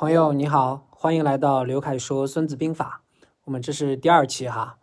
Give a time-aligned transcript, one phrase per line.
[0.00, 3.02] 朋友你好，欢迎来到刘凯说《孙子兵法》。
[3.46, 4.78] 我们这是第二期哈。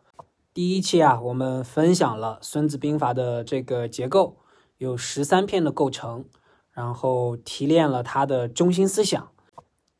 [0.53, 4.35] 第一期啊，我们分享了《孙子兵法》的这个结构，
[4.77, 6.25] 有十三篇的构成，
[6.69, 9.29] 然后提炼了它的中心思想，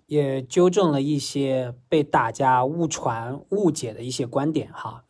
[0.08, 5.06] 也纠正了一些被大家误传误解的一些观点哈。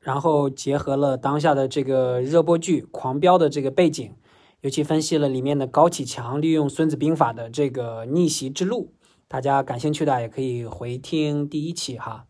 [0.00, 4.14] 然后结合了当下的这个热播剧《狂飙》的这个背景，
[4.62, 8.94] 尤其分析了里面的高启强利用《孙子兵法》的这个逆袭之路。
[9.32, 12.26] 大家感兴趣的也可以回听第一期哈。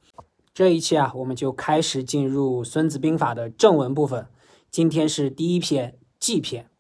[0.55, 4.29] 这一期啊，我们就开始进入《孙子兵法》的正文部分。
[4.71, 6.71] 今天是第一篇纪篇。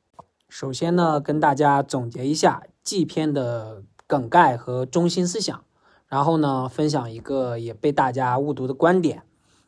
[0.48, 5.64] 首先呢，跟大家总结一下纪篇的梗概和中心思想，
[6.06, 9.24] 然后呢，分享一个也被大家误读的观点，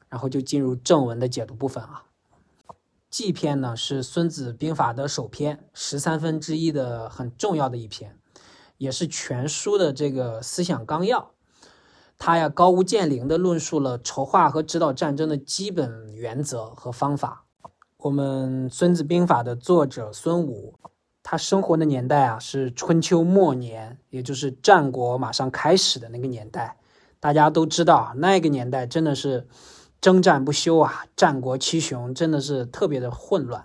[0.09, 2.05] 然后就进入正文的解读部分啊。
[3.11, 8.17] 纪篇呢是《孙子兵法》的首篇，十三分之一的很重要的一篇。
[8.77, 11.31] 也是全书的这个思想纲要，
[12.19, 17.45] 他呀高屋建瓴的论述了筹划和指导战争的基本原则和方法。
[17.99, 20.75] 我们《孙子兵法》的作者孙武，
[21.23, 26.77] 他生活的年代啊是春秋末年，也就是战国马上开始的那个年代。
[27.19, 29.49] 大家都知道，那个年代真的是
[30.03, 33.65] 征战不休啊，战国七雄真的是特别的混乱。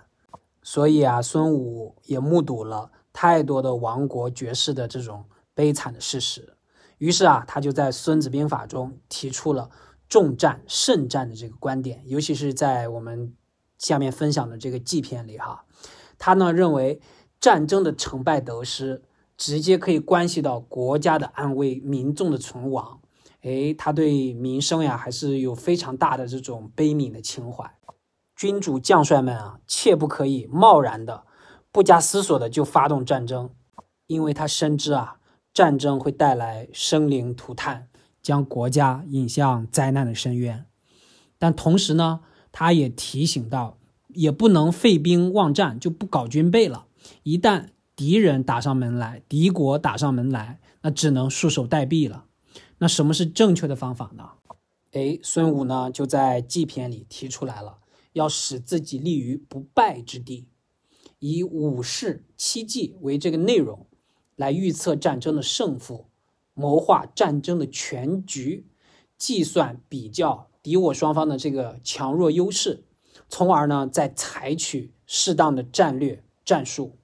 [0.62, 2.90] 所以啊，孙武也目睹了。
[3.12, 6.56] 太多的亡国绝世的这种悲惨的事实，
[6.98, 9.68] 于是啊，他就在《孙子兵法》中提出了
[10.08, 13.34] 重战慎战的这个观点，尤其是在我们
[13.78, 15.64] 下面分享的这个纪篇里哈，
[16.18, 17.00] 他呢认为
[17.40, 19.02] 战争的成败得失
[19.36, 23.00] 直接可以关系到国家的安危、民众的存亡，
[23.42, 27.74] 哎，他对民生呀还是有非常大的这种悲悯的情怀，
[28.36, 31.24] 君主将帅们啊，切不可以贸然的。
[31.72, 33.50] 不加思索的就发动战争，
[34.06, 35.20] 因为他深知啊，
[35.54, 37.88] 战争会带来生灵涂炭，
[38.20, 40.66] 将国家引向灾难的深渊。
[41.38, 42.20] 但同时呢，
[42.52, 46.86] 他也提醒到，也不能废兵忘战，就不搞军备了。
[47.22, 52.26] 一旦敌人打上门来，敌国打上门来，那只能束手待毙了。
[52.78, 54.30] 那什么是正确的方法呢？
[54.92, 57.78] 哎，孙武呢就在祭篇里提出来了，
[58.12, 60.48] 要使自己立于不败之地。
[61.20, 63.86] 以五事七计为这个内容，
[64.36, 66.06] 来预测战争的胜负，
[66.54, 68.66] 谋划战争的全局，
[69.16, 72.84] 计算比较敌我双方的这个强弱优势，
[73.28, 76.96] 从而呢再采取适当的战略战术。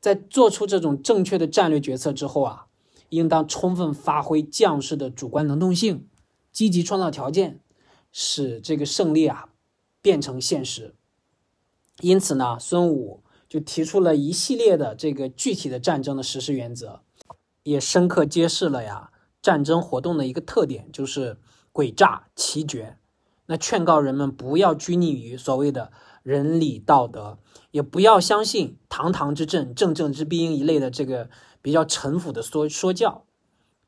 [0.00, 2.66] 在做出这种正确的战略决策之后啊，
[3.08, 6.06] 应当充分发挥将士的主观能动性，
[6.52, 7.60] 积极创造条件，
[8.12, 9.48] 使这个胜利啊
[10.02, 10.94] 变成现实。
[12.00, 17.02] 因此呢，孙武就提出了一系列的这个具体的战争的实施原则，
[17.62, 21.38] 也深刻揭示了呀战争活动的一个特点，就是
[21.72, 22.98] 诡诈奇绝。
[23.46, 27.38] 那劝告人们不要拘泥于所谓的仁理道德，
[27.70, 31.30] 也不要相信堂堂之政、正正之兵一类的这个
[31.62, 33.24] 比较陈腐的说说教，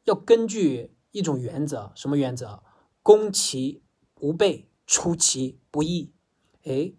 [0.05, 2.63] 要根据一种原则，什么原则？
[3.03, 3.83] 攻其
[4.21, 6.13] 无备，出其不意。
[6.63, 6.93] 哎。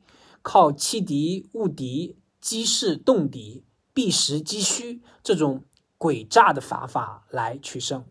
[0.47, 5.65] 靠欺敌、误敌、击势动敌、避实击虚这种
[5.99, 8.05] 诡诈的法法来取胜，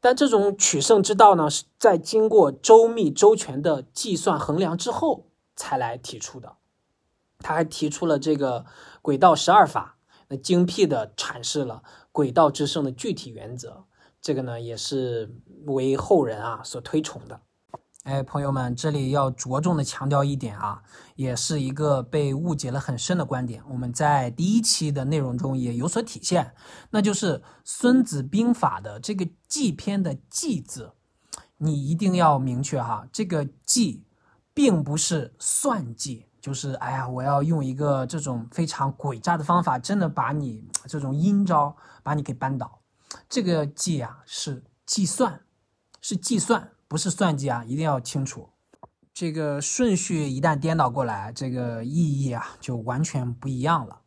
[0.00, 6.56] 但这种取胜之道呢，是在经过周密周全的计算衡量之后才来提出的。
[7.40, 8.64] 他还提出了这个
[9.02, 9.98] 诡道十二法，
[10.28, 11.82] 那精辟的阐释了
[12.14, 13.84] 诡道之胜的具体原则。
[14.22, 15.36] 这个呢，也是
[15.66, 17.42] 为后人啊所推崇的。
[18.06, 20.80] 哎，朋友们，这里要着重的强调一点啊，
[21.16, 23.60] 也是一个被误解了很深的观点。
[23.68, 26.54] 我们在第一期的内容中也有所体现，
[26.90, 30.92] 那就是《孙子兵法》的这个计篇的“计”字，
[31.56, 34.04] 你一定要明确哈，这个“计”
[34.54, 42.78] 并不是算计，就是哎呀，我要用一个这种非常诡诈的方法，真的把你这种阴招把你给扳倒。
[43.28, 45.40] 这个“计”啊，是计算，
[46.00, 46.70] 是计算。
[46.88, 48.50] 不是算计啊，一定要清楚，
[49.12, 54.02] 这个顺序一旦颠倒过来，这个意义啊就完全不一样了。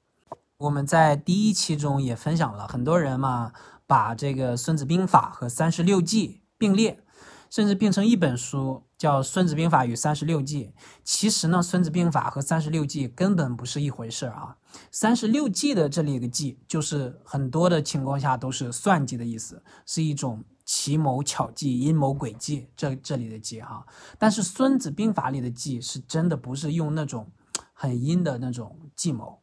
[0.59, 3.51] 我们在第一期中也分享了，很多人嘛
[3.85, 6.27] 把这个《孙子兵法》和《三十六计》
[6.57, 7.03] 并列，
[7.49, 10.65] 甚至并成一本书，叫《孙子兵法与三十六计》。
[11.03, 14.55] 其实呢，《孙子兵法》和《三十六计》根本不是一回事啊。
[14.91, 20.45] 三十六计的这里一个“计”，就是很多的情况下都是算计的意思，是一种。
[20.69, 23.87] 奇谋巧计、阴谋诡计，这这里的计哈，
[24.19, 27.31] 但是《孙子兵法》里的计是真的不是用那种
[27.73, 29.39] 很阴的那种计谋，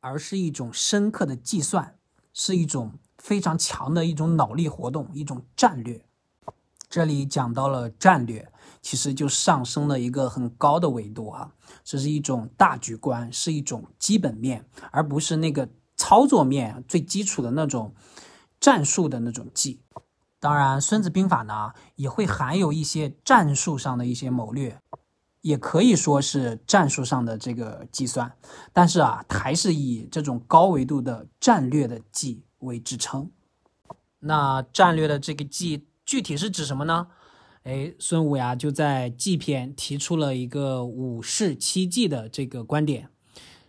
[0.00, 1.96] 而是一种深刻的计算，
[2.32, 6.04] 是一种非常强的一种脑力活动，一种战略。
[6.88, 8.50] 这里讲到了战略，
[8.82, 11.52] 其实就上升了一个很高的维度啊，
[11.84, 17.94] 这是一种大局观，是一种基本面，而不是那个操作面最基础的那种
[18.58, 19.80] 战术的那种计。
[20.44, 24.78] 当然，《孙子兵法》呢也会含有一些战术上的一些谋略，
[25.40, 28.30] 也可以说是战术上的这个计算，
[28.70, 33.30] 但是啊，还是以这种高维度的战略的计为支撑。
[34.18, 37.06] 那战略的这个计具体是指什么呢？
[37.62, 43.08] 哎，孙武呀就在《计篇》提出了一个五事七计的这个观点，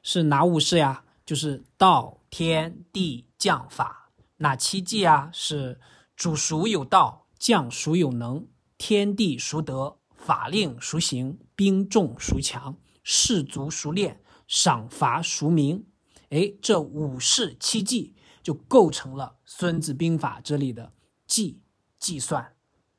[0.03, 1.05] 是哪五事呀？
[1.25, 4.09] 就是道、天、地、将、法。
[4.39, 5.29] 哪七计啊？
[5.31, 5.79] 是。
[6.15, 8.47] 主孰有道，将孰有能，
[8.77, 15.85] 天地孰得，法令孰行，兵众孰强，士卒孰练，赏罚孰明？
[16.29, 20.93] 哎，这五事七计就构成了《孙子兵法》这里的
[21.27, 21.61] 计
[21.99, 22.55] 计算，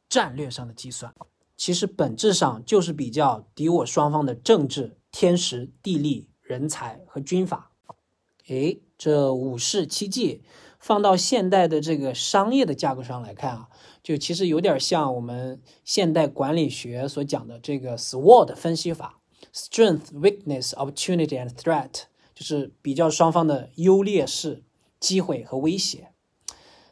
[0.08, 1.14] 战略上的计算。
[1.56, 7.72] 其实本质上就是比较敌我双方的政治、天时、地利、人才和军法。
[8.48, 10.44] 哎，这五事七计。
[10.86, 13.68] 放到现代的这个商业的架构上来看啊，
[14.04, 19.18] 就其实有点像我们现代管理学所讲的这个 SWOT 分析法
[19.52, 22.02] ：Strength, Weakness, Opportunity and Threat，
[22.36, 24.62] 就是比较双方的优劣势、
[25.00, 26.12] 机会和威胁。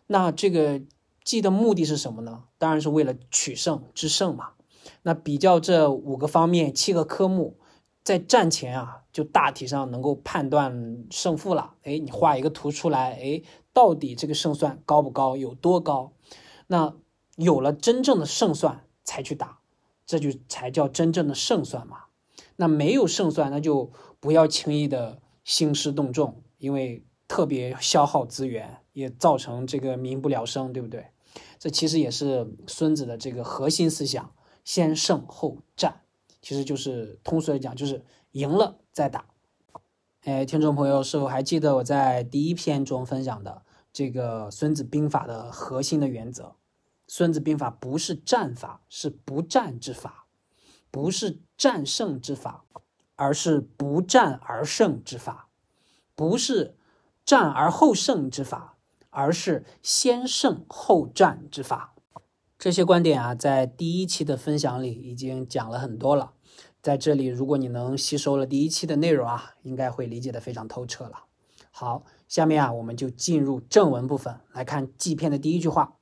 [0.09, 0.83] 那这个
[1.23, 2.43] 记的目的是什么呢？
[2.59, 4.55] 当然是为了取胜制胜嘛。
[5.03, 7.59] 那比较这五个方面、七个科目，
[8.05, 11.75] 在战前啊，就大体上能够判断胜负了。
[11.83, 13.43] 哎，你画一个图出来，哎。
[13.73, 15.37] 到底这个胜算高不高？
[15.37, 16.13] 有多高？
[16.69, 16.95] 那
[17.35, 19.59] 有了真正的胜算才去打，
[20.07, 22.05] 这就才叫真正的胜算嘛。
[22.55, 23.91] 那没有胜算，那就
[24.21, 31.09] 不要轻易的兴师动众，因为特别消耗资源，也造成这个民不聊生，对不对？
[31.59, 34.33] 这其实也是孙子的这个核心思想：
[34.65, 36.03] 先胜后战。
[36.45, 39.25] 其实就是通俗来讲，就是赢了再打。
[40.25, 43.63] 哎，听众朋友，是否还记得我在第一篇中分享的
[43.95, 46.45] 这个《孙子兵法》的核心的原则？
[47.09, 50.27] 《孙子兵法》不是战法，是不战之法；
[50.91, 52.67] 不是战胜之法，
[53.17, 55.49] 而是不战而胜之法；
[56.15, 56.77] 不是
[57.25, 58.77] 战而后胜之法，
[59.09, 61.94] 而是先胜后战之法。
[62.65, 66.33] 这些观点啊，在第一期的分享里已经讲了很多了。
[66.81, 71.25] 在这里，如果你能吸收了第一期的内容啊，应该会理解的非常透彻了。
[71.71, 75.99] 好，下面啊，我们就进入正文部分来看《纪篇》的第一句话。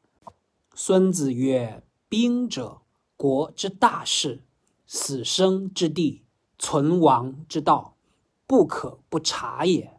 [0.73, 2.83] 孙子曰：“兵者，
[3.17, 4.45] 国之大事，
[4.87, 6.23] 死生之地，
[6.61, 7.97] 存亡之道，
[8.47, 9.99] 不可不察也。”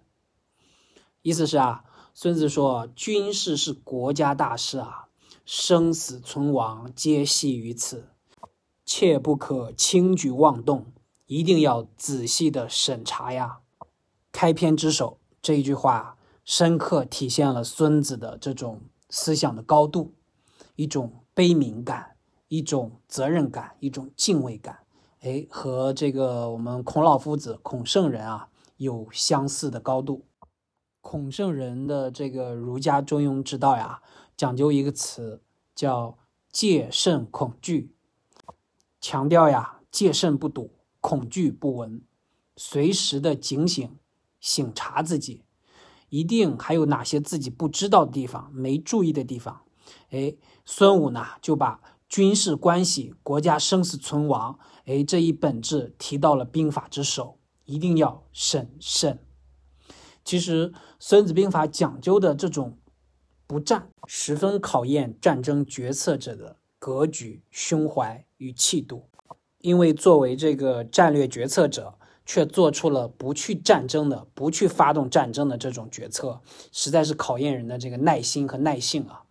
[1.23, 1.83] 意思是啊，
[2.13, 5.02] 孙子说，军事是国家大事啊，
[5.45, 8.09] 生死存亡皆系于此。
[8.85, 10.87] 切不可轻举妄动，
[11.25, 13.59] 一定要仔细的审查呀。
[14.31, 20.13] 开篇之首这一句话，深刻体现了孙子的这种思想的高度，
[20.75, 22.17] 一种悲悯感，
[22.49, 24.79] 一种责任感，一种敬畏感。
[25.21, 30.25] 哎，和这个我们孔老夫子、孔圣人啊有相似的高度。
[30.99, 34.01] 孔圣人的这个儒家中庸之道呀，
[34.35, 35.41] 讲究一个词
[35.75, 36.17] 叫
[36.51, 37.95] 戒慎恐惧。
[39.01, 42.01] 强调呀，戒慎不睹，恐惧不闻，
[42.55, 43.97] 随时的警醒、
[44.39, 45.43] 醒察自己，
[46.09, 49.63] 一定还有哪些自己不知道的地方、没注意的地方。
[50.11, 59.19] 哎，孙武呢就把军事关系、国家生死存亡，哎这一本质提到了兵法之首，一定要审慎。
[60.23, 62.77] 其实《孙子兵法》讲究的这种
[63.53, 66.57] 不战，十分考验战争决策者的。
[66.79, 69.07] 格局、胸怀与气度，
[69.59, 71.93] 因为作为这个战略决策者，
[72.25, 76.41] 却做出了不去战争的、不去发动战争的这种决策，
[76.73, 79.23] 实在是考验人的这个耐心和耐性啊！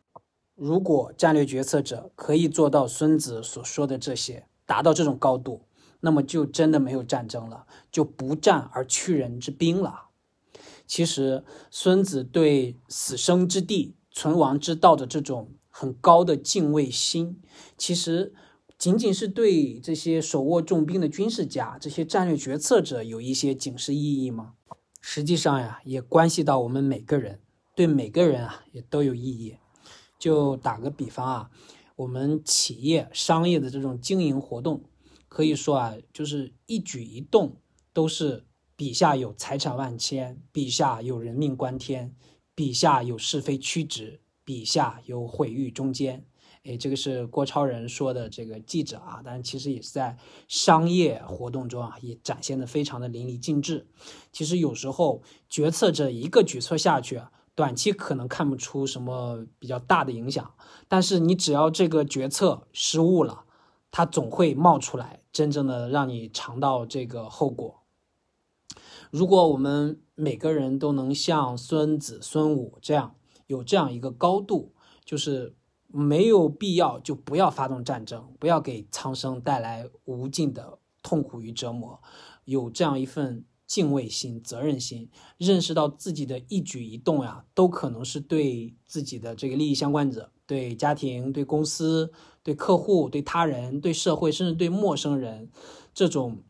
[0.55, 5.67] 如果战略决策者可以做到孙子所说的这些，达到这种高度，
[6.00, 10.05] 那么就真的没有战争了，就不战而屈人之兵了。
[10.87, 15.52] 其实，孙子对死生之地、存亡之道的这种。
[15.75, 17.40] 很高的敬畏心，
[17.78, 18.35] 其实
[18.76, 24.52] 仅仅是对这些手握重兵的军事家、这些战略决策者有一些警示意义吗？
[25.00, 27.40] 实际上呀，也关系到我们每个人，
[27.75, 29.57] 对每个人啊也都有意义。
[30.19, 31.50] 就打个比方啊，
[31.97, 34.85] 我们企业商业的这种经营活动，
[35.26, 37.57] 可以说啊，就是一举一动
[37.95, 38.45] 都是
[38.76, 42.14] 笔下有财产万千，笔下有人命关天，
[42.54, 46.25] 笔下有是非曲直，笔下有毁誉中间。
[46.64, 50.16] 哎，这个是郭超人说的这个记者啊，但其实也是在
[50.47, 53.88] 商业活动中啊，也展现的非常的淋漓尽致。
[54.30, 57.21] 其实有时候决策者一个举措下去，
[57.56, 60.54] 短期可能看不出什么比较大的影响，
[60.87, 63.44] 但是你只要这个决策失误了，
[63.90, 67.82] 它总会冒出来，真正的让你尝到这个后果。
[69.11, 74.73] 如果我们每个人都能像孙子孙武这样有这样一个高度，
[75.05, 75.55] 就是。
[75.95, 82.00] 没有必要就不要发动战争，不要给苍生带来无尽的痛苦与折磨。
[82.47, 92.11] 有这样一份敬畏心、责任心，认识到自己的一举一动呀，都可能是对自己的这个利益相关者、对家庭、对公司、
[92.43, 95.50] 对客户、对他人、对社会，甚至对陌生人，
[95.93, 96.43] 这种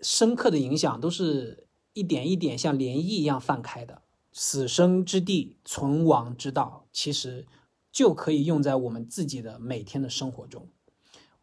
[0.00, 4.02] 深刻的影响，都是一点一点像涟漪一样泛开的。
[4.32, 7.46] 死生之地，存亡之道，其实。
[7.92, 10.68] 就可以用在我们自己的每天的生活中。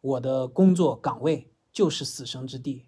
[0.00, 2.86] 我的工作岗位就是死生之地，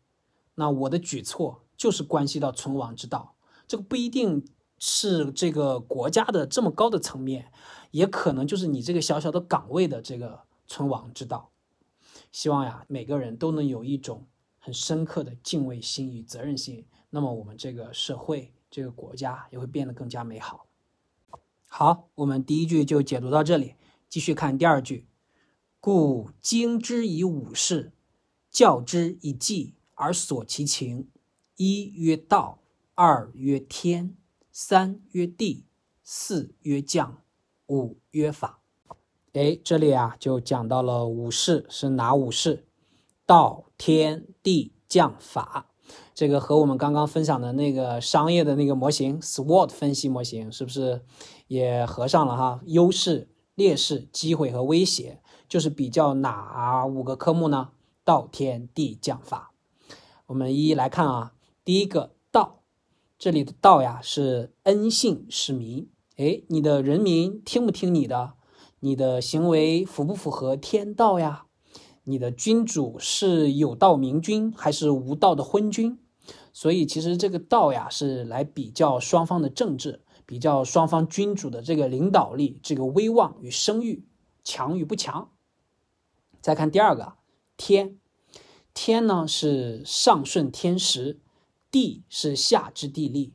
[0.55, 3.35] 那我的举措就是关系到存亡之道。
[3.69, 4.43] 这个不一定
[4.79, 7.53] 是这个国家的这么高的层面，
[7.91, 11.51] 也可能就是你这个小小的岗位的这个存亡之道。
[12.33, 14.27] 希望呀，每个人都能有一种
[14.59, 20.67] 很深刻的敬畏心与责任心，那么我们这个社会、这个国家也会变得更加美好。
[21.69, 23.75] 好，我们第一句就解读到这里，
[24.09, 25.07] 继续看第二句。
[25.81, 27.93] 故经之以五事，
[28.51, 31.09] 教之以计，而索其情。
[31.57, 32.59] 一曰道，
[32.95, 34.17] 二曰天，
[34.51, 35.67] 三曰地，
[36.03, 37.23] 四曰将，
[37.69, 38.61] 五曰法。
[39.33, 42.67] 哎，这里啊就讲到了五事是哪五事？
[43.25, 45.70] 道、天、地、将、法。
[46.21, 51.01] 这个和我们刚刚分享的那个商业的那个模型 SWOT 分析模型是不是
[51.47, 52.61] 也合上了哈？
[52.67, 57.71] 优势、劣势、机会和威胁，就是比较哪五个科目呢？
[58.05, 59.55] 道、天、地、将、法。
[60.27, 61.33] 我们一一来看啊。
[61.65, 62.61] 第一个道，
[63.19, 65.89] 这里的道呀是恩信使民。
[66.19, 68.35] 哎，你的人民听不听你的？
[68.81, 71.47] 你的行为符不符合天道呀？
[72.05, 75.99] 你的君主是有道明君还是无道的昏君？
[76.61, 84.05] 所以其实这个道呀是来比较双方的政治，比较双方君主的这个领导力、这个威望与声誉
[84.45, 85.31] 强与不强。
[86.43, 87.15] 再看第二个
[87.57, 87.99] 天，
[88.75, 91.19] 天呢是上顺天时，
[91.71, 93.33] 地是下知地利。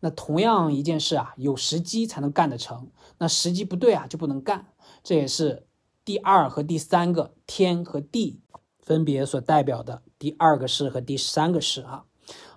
[0.00, 4.66] 那同样一件事啊，有时机才能干得成，那时机不对啊就不能干。
[5.02, 5.66] 这也是
[6.04, 8.42] 第二和第三个天和地
[8.78, 12.04] 分别所代表的第二个事和第三个事啊。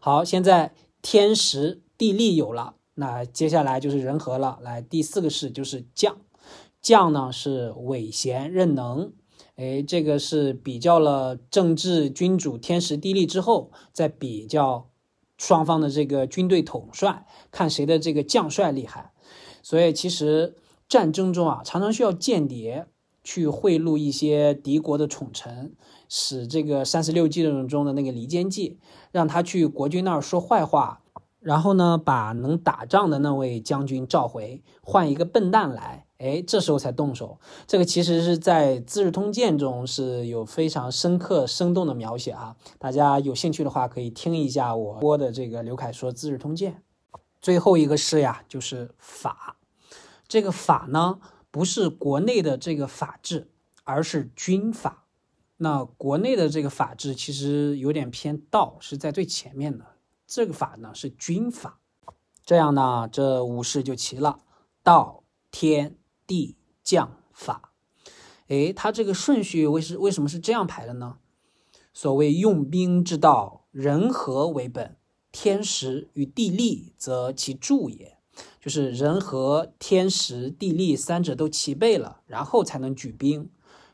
[0.01, 4.60] 好，现在天时地利有了，那接下来就是人和了。
[4.62, 6.18] 来，第四个是就是将，
[6.82, 9.12] 将呢是伟贤任能，
[9.56, 14.89] 哎，这个是比较了政治君主天时地利之后，再比较
[15.38, 19.12] 双方的这个军队统帅，看谁的这个将帅厉害。
[19.62, 20.56] 所以其实
[20.88, 22.88] 战争中啊，常常需要间谍
[23.29, 25.75] 去贿赂一些敌国的宠臣。
[26.12, 28.79] 使这个三十六计中的那个离间计，
[29.12, 31.03] 让他去国君那儿说坏话，
[31.39, 37.38] 然后呢，把能打仗的那位将军召回，换一个笨蛋来，哎，这时候才动手。
[37.67, 42.55] 这个其实是在《资治通鉴》中是有非常深刻、生动的描写啊。
[42.79, 46.81] 大家有兴趣的话，可以听一下我播的这个刘凯说《资治通鉴》。
[47.39, 49.57] 最后一个是呀，就是法。
[50.27, 51.19] 这个法呢，
[51.51, 53.50] 不是国内的这个法治，
[53.84, 55.06] 而是军法。
[55.58, 59.86] 那国内的这个法治其实有点偏道，是在最前面的。
[60.27, 61.79] 这个法呢是军法，
[62.46, 64.41] 这样呢这五事就齐了：
[64.84, 67.74] 道、天、地、将、法。
[68.48, 71.18] 哎，它这个顺序为是为什么是这样排的呢？
[71.91, 74.96] 所谓用兵之道，人和为本，
[75.32, 78.18] 天时与地利则其助也。
[78.69, 83.49] 就是人和、天时、地利三者都齐备了，然后才能举兵。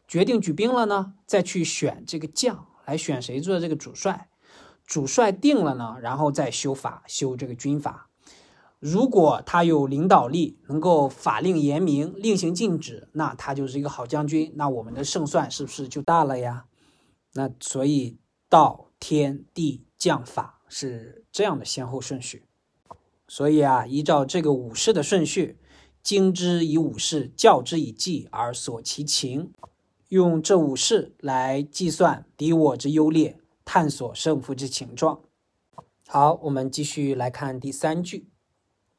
[0.05, 4.27] 决定举兵了呢，再去选这个将来选谁做这个主帅，
[4.86, 8.10] 主帅定了呢，然后再修法修这个军法。
[8.82, 16.65] 如果他有领导力，能够法令严明，令行禁止，那他就是一个好将军，那我们的胜算是不是就大了呀？
[17.32, 18.17] 那所以
[18.50, 22.44] 道天地将法是这样的先后顺序。
[23.27, 25.58] 所以啊，依照这个武士的顺序，
[26.03, 29.51] 经之以武士，教之以计，而索其情。
[30.10, 35.22] 用这五事来计算敌我之优劣，探索胜负之情状。
[36.08, 38.29] 好，我们继续来看第三句：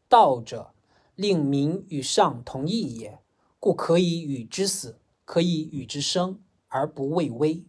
[0.08, 0.72] 道者，
[1.14, 3.20] 令民与上同意也，
[3.60, 7.64] 故可以与之死，可以与之生，而不畏危。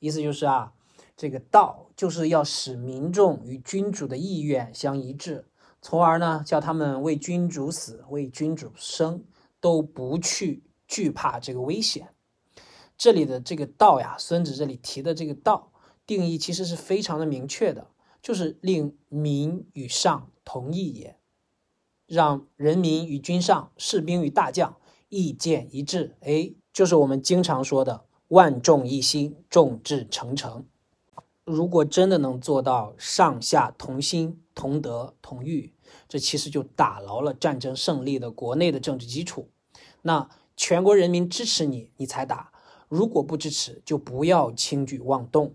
[0.00, 0.74] 意思就是啊，
[1.16, 5.47] 这个道就是要使民众与君主的意愿相一致，
[5.80, 9.24] 从而呢，叫他们为君主死，为君主生，
[9.60, 12.10] 都不去惧怕这个危险。
[12.96, 15.70] 这里的这个道呀，孙子这里提的这个道
[16.04, 17.86] 定义其实是非常的明确的，
[18.20, 21.16] 就是令民与上同意也，
[22.06, 24.76] 让人民与君上、士兵与大将
[25.08, 26.16] 意见一致。
[26.22, 30.66] 哎，就是我们经常说的万众一心，众志成城。
[31.44, 35.72] 如果真的能做到上下同心、同德、同欲，
[36.08, 39.48] 这其实就打牢了战争胜利的国内的政治基础。
[40.02, 42.52] 那全国人民支持你，你才打。
[42.88, 45.54] 如果不支持，就不要轻举妄动。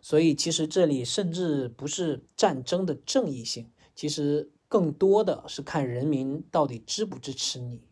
[0.00, 7.82] 所以，其实这里甚至不是战争的正义性，其实更多的是看人民到底支不支持你。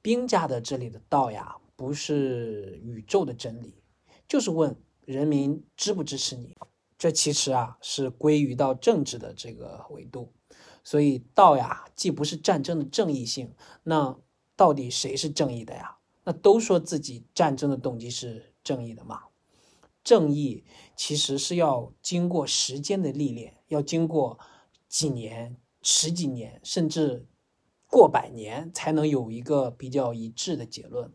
[0.00, 3.74] 兵家的这里的道呀，不是宇宙的真理，
[4.26, 4.74] 就是问
[5.04, 6.56] 人民支不支持你。
[7.00, 10.34] 这其实啊，是归于到政治的这个维度。
[10.84, 13.54] 所以，道呀，既不是战争的正义性，
[13.84, 14.18] 那
[14.54, 15.96] 到底谁是正义的呀？
[16.24, 19.22] 那都说自己战争的动机是正义的嘛？
[20.04, 20.62] 正义
[20.94, 24.38] 其实是要经过时间的历练，要经过
[24.86, 27.26] 几年、十几年，甚至
[27.86, 31.10] 过百年，才能有一个比较一致的结论。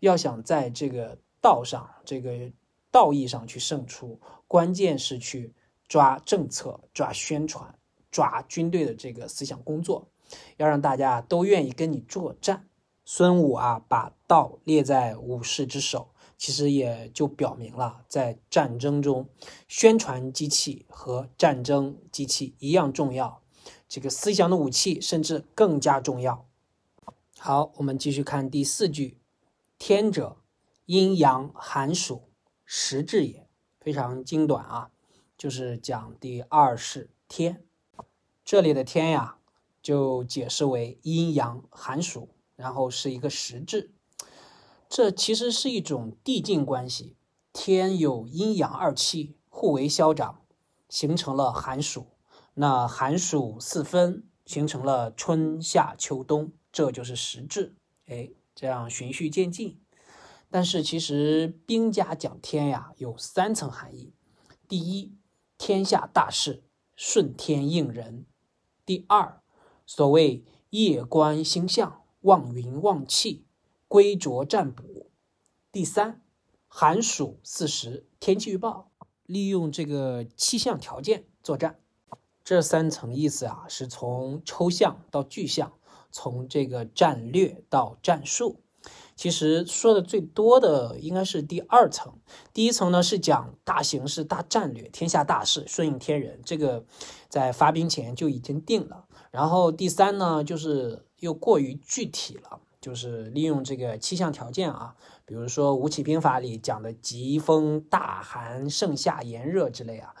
[0.00, 2.50] 要想在这个道上、这个
[2.96, 5.52] 道义上去胜出，关键是去
[5.86, 7.78] 抓政策、抓宣传、
[8.10, 10.08] 抓军队的这个思想工作，
[10.56, 12.66] 要让大家都愿意跟你作战。
[13.04, 19.28] 孙武啊，把道列在武士之首，其实也就表明了，在战争中，
[19.68, 23.42] 宣传机器和战争机器一样重要，
[23.86, 26.46] 这个思想的武器甚至更加重要。
[27.38, 29.20] 好，我们继续看第四句
[29.78, 30.38] ：“天者，
[30.86, 32.30] 阴阳寒暑
[32.66, 33.48] 时至也。”
[33.80, 34.90] 非常精短啊，
[35.38, 37.64] 就是讲第二是天。
[38.44, 39.38] 这里的天呀，
[39.80, 42.28] 就解释为阴阳寒暑。
[42.56, 43.92] 然后是一个实质，
[44.88, 47.14] 这其实是一种递进关系。
[47.52, 50.40] 天有阴阳二气互为消长，
[50.88, 52.06] 形成了寒暑。
[52.54, 57.76] 那寒暑四分，形成了春夏秋冬，这就是实质。
[58.06, 59.78] 哎，这样循序渐进。
[60.56, 64.14] 但是其实兵家讲天呀，有三层含义：
[64.66, 65.14] 第一，
[65.58, 66.64] 天下大势，
[66.94, 68.24] 顺天应人；
[68.86, 69.42] 第二，
[69.84, 72.04] 所谓夜观星象。
[72.22, 73.44] 望云望气，
[73.86, 75.10] 归着占卜。
[75.70, 76.22] 第三，
[76.66, 78.90] 寒暑四时天气预报，
[79.26, 81.78] 利用这个气象条件作战。
[82.42, 85.74] 这三层意思啊，是从抽象到具象，
[86.10, 88.62] 从这个战略到战术。
[89.14, 92.12] 其实说的最多的应该是第二层。
[92.52, 96.84] 第一层呢是讲大形势、大战略，天下大势，顺应天人，这个
[97.28, 99.06] 在发兵前就已经定了。
[99.30, 101.02] 然后第三呢就是。
[101.20, 104.94] 又过于具体了，就是利用这个气象条件啊，
[105.24, 110.14] 比如说吴起兵法里讲的疾风、大寒、盛夏、炎热之类啊，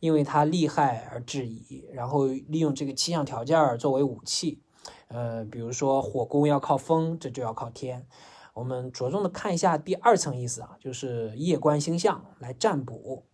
[0.00, 4.60] 因为它利害而质疑，然后利用这个气象条件作为武器，
[5.12, 8.06] 呃，比如说火攻要靠风，这就要靠天。
[8.54, 13.24] 我们着重的看一下第二层意思啊，就是夜观星象来占卜。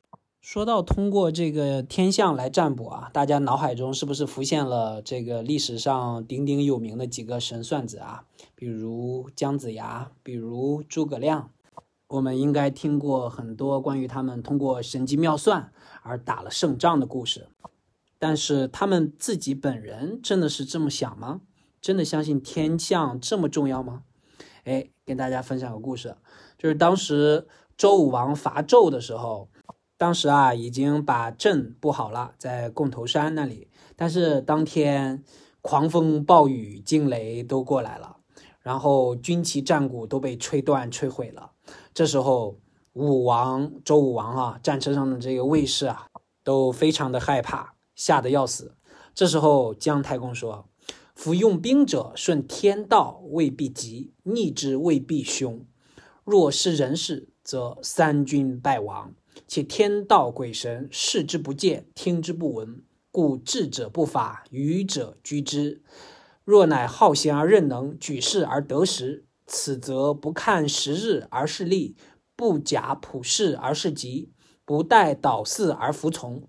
[0.40, 8.24] 说到通过这个天象来占卜啊，大家脑海中是不是浮现了这个历史上鼎鼎有名的几个神算子啊？
[8.54, 11.50] 比如姜子牙，比如诸葛亮，
[12.08, 17.48] 我们应该听过很多关于他们通过神机妙算而打了胜仗的故事。
[18.18, 21.40] 但是他们自己本人真的是这么想吗？
[21.86, 24.02] 真的相信天象这么重要吗？
[24.64, 26.16] 哎，跟大家分享个故事，
[26.58, 27.46] 就是当时
[27.76, 29.48] 周武王伐纣的时候。
[29.96, 33.68] 当时啊，已经把阵布好了，在贡头山那里。
[33.94, 35.22] 但是当天
[35.62, 38.16] 狂风暴雨、惊雷都过来了，
[38.60, 41.52] 然后军旗战鼓都被吹断、吹毁了。
[41.94, 42.58] 这时候，
[42.94, 46.08] 武王周武王啊，战车上的这个卫士啊，
[46.42, 48.74] 都非常的害怕，吓得要死。
[49.14, 50.68] 这时候，姜太公说
[51.16, 55.64] ：“夫用兵者，顺天道未必吉，逆之未必凶。
[56.24, 59.14] 若是人事，则三军败亡。”
[59.48, 65.82] 且天道鬼神视之不见，听之不闻，故智者不法，愚者居之。
[66.44, 71.96] 若乃好贤而任能，举事而得时，此则不看时日而是利，
[72.34, 74.32] 不假普世而是吉，
[74.64, 76.48] 不待导祀而服从。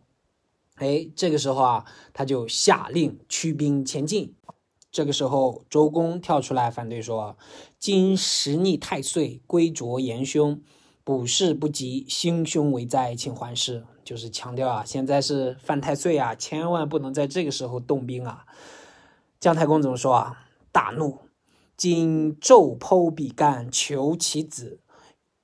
[0.75, 4.33] 哎，这个时候啊，他就下令驱兵前进。
[4.97, 7.37] 这个时候，周公跳出来反对说
[7.77, 10.59] ：“今时逆太岁，龟着严凶，
[11.03, 18.47] 卜筮不及，兴凶为灾，请还师。”就是强调啊，现在是犯太岁啊，千万不能在这个时候动兵啊。
[19.39, 20.47] 姜太公怎么说啊？
[20.71, 21.19] 大怒
[21.77, 24.79] ：“今纣剖比干，求其子，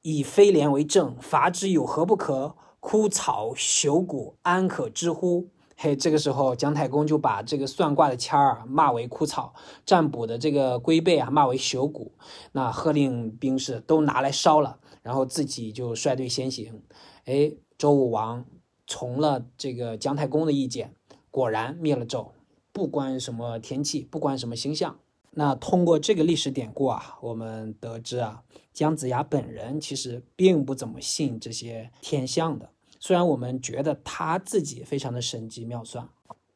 [0.02, 2.56] 以非廉为政，伐之有何不可？
[2.80, 5.50] 枯草朽骨，安可知乎？”
[5.84, 9.54] 嘿，这个时候姜太公就把这个算卦的签儿骂为枯草，
[9.86, 12.14] 占卜的这个龟背啊骂为朽骨，
[12.54, 16.82] 那喝令兵士都拿来烧了，然后自己就率队先行。
[17.26, 18.46] 哎，周武王
[18.88, 20.96] 从了这个姜太公的意见，
[21.30, 22.30] 果然灭了纣，
[22.72, 24.98] 不关什么天气，不关什么星象。
[25.32, 32.70] 那通过这个历史典故啊，我们得知啊，姜子牙本人其实并不怎么信这些天象的。
[33.06, 36.08] 虽然我们觉得他自己非常的神机妙算，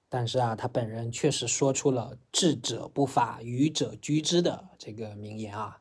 [0.08, 5.78] 但是啊，他本人确实说出了“智者不法，愚者居之”的这个名言啊。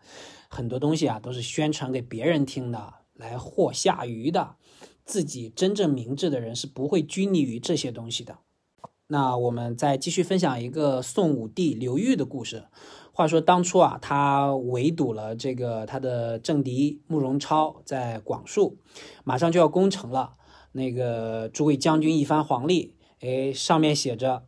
[0.48, 4.56] 很多东西啊，都是宣传给别人听的，来惑下愚的。
[5.04, 8.38] 自己真正明智的人是不会拘泥于这些东西的。
[9.06, 12.64] 那我们再继续分享一个宋武帝刘裕的故事。
[13.12, 18.78] 话说当初啊，他围堵了这个他的政敌慕容超在广树，
[19.22, 20.32] 马上就要攻城了。
[20.76, 24.44] 那个诸位将军一番黄历，哎，上面写着，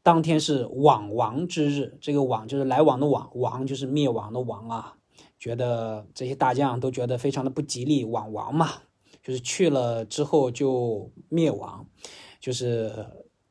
[0.00, 1.98] 当天是往亡之日。
[2.00, 4.96] 这个往就是来往的往，亡就是灭亡的亡啊。
[5.40, 8.68] 觉得这些大将都觉得非常的不吉利，往亡嘛，
[9.24, 11.84] 就是去了之后就灭亡，
[12.38, 13.04] 就是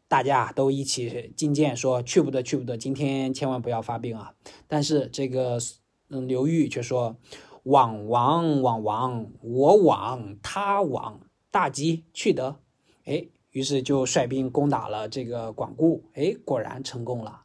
[0.07, 4.33] 大家都一起进谏说去不得，去不得，今天千万不要发兵啊。
[4.69, 5.59] 但是这个
[6.09, 7.17] 嗯刘裕却说，
[7.63, 11.19] 往亡往亡，我往他往。
[11.55, 12.53] 大吉去得，
[13.05, 17.43] 哎，于是就率兵攻打了这个广固，哎，果然成功了，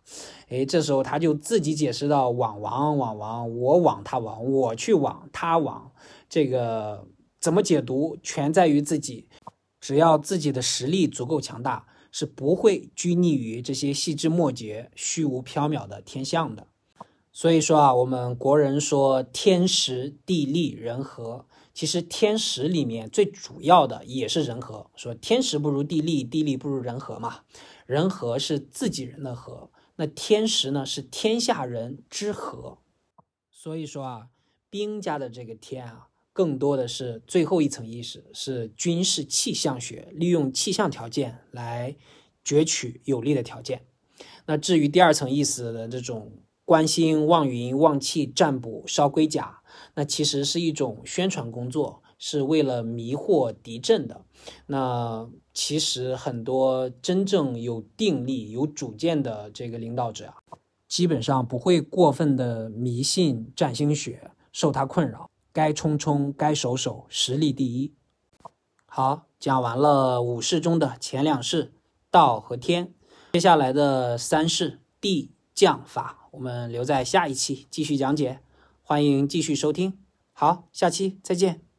[0.48, 5.92] 哎，这时候他就自己解释到：往王往王，我往他往，我去往他往，
[6.28, 7.06] 这个
[7.38, 9.28] 怎么解读，全在于自己。
[9.80, 16.66] 只要自己的实力足够强大，是不会拘泥于这些细枝末节、虚无缥缈的天象的。
[17.30, 21.46] 所以说啊，我们国人说天时地利人和。
[21.80, 27.40] 其实天时里面最主要的也是人和，说天时不如地利，地利不如人和嘛。
[27.86, 32.76] 人和是自己人的和，那天时呢是天下人之和。
[33.50, 34.26] 所以说啊，
[34.68, 41.96] 兵家的这个天啊，更多的是最后一层意识，是军事气象学，利用气象条件来
[42.44, 43.86] 攫取有利的条件。
[44.44, 49.59] 那至于第二层意思的这种观星、望云、望气、占卜、烧龟甲。
[49.94, 54.24] 那其实是一种宣传工作，是为了迷惑敌阵的。
[54.66, 65.30] 那其实很多真正有定力、有主见的这个领导者啊，基本上不会过分的迷信占星学，受他困扰。
[65.52, 67.92] 该冲冲，该守守，实力第一。
[68.86, 71.72] 好，讲完了五世中的前两世
[72.10, 72.94] 道和天，
[73.32, 78.40] 接下来的三世地将法，我们留在下一期继续讲解。
[78.90, 80.00] 欢迎继续收听，
[80.32, 81.69] 好，下期再见。